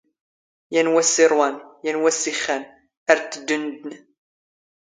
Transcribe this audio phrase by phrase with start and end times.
[0.73, 1.55] ⵢⴰⵏ ⵡⴰⵙⵙ ⵉⵕⵡⴰⵏ,
[1.85, 2.63] ⵢⴰⵏ ⵡⴰⵙⵙ ⵉⵅⵅⴰⵏ,
[3.11, 3.95] ⴰⵔ ⵜⵜⴷⴷⵓⵏ ⵎⴷⴷⵏ